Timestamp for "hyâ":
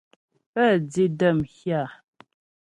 1.53-1.81